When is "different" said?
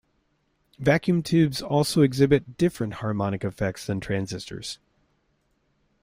2.57-2.95